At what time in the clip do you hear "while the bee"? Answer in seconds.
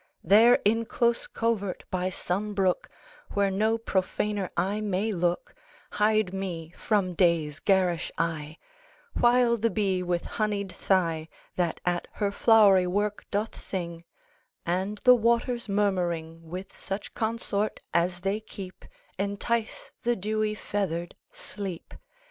9.13-10.01